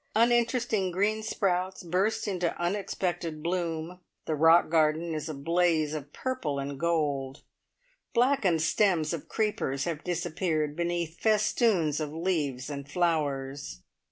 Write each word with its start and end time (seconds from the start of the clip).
Uninteresting 0.15 0.89
green 0.89 1.21
sprouts 1.21 1.83
burst 1.83 2.27
into 2.27 2.59
unexpected 2.59 3.43
bloom; 3.43 3.99
the 4.25 4.33
rock 4.33 4.67
garden 4.67 5.13
is 5.13 5.29
a 5.29 5.33
blaze 5.35 5.93
of 5.93 6.11
purple 6.11 6.57
and 6.57 6.79
gold; 6.79 7.43
blackened 8.11 8.63
stems 8.63 9.13
of 9.13 9.27
creepers 9.29 9.83
have 9.83 10.03
disappeared 10.03 10.75
beneath 10.75 11.19
festoons 11.19 11.99
of 11.99 12.11
leaves 12.11 12.67
and 12.67 12.89
flowers. 12.89 13.83